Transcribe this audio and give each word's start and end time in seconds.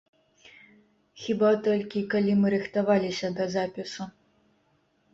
Хіба 1.25 1.51
толькі 1.69 2.05
калі 2.15 2.31
мы 2.41 2.47
рыхтаваліся 2.57 3.27
да 3.39 3.45
запісу. 3.61 4.13